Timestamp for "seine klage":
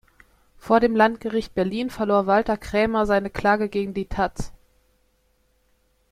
3.05-3.69